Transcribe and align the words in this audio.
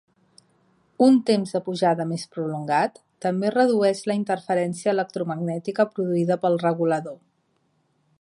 Un 1.07 1.17
temps 1.25 1.51
de 1.57 1.61
pujada 1.65 2.07
més 2.13 2.23
prolongat 2.37 2.97
també 3.25 3.51
redueix 3.55 4.01
la 4.13 4.15
interferència 4.21 4.95
electromagnètica 4.97 5.87
produïda 5.93 6.39
pel 6.47 6.59
regulador. 6.65 7.21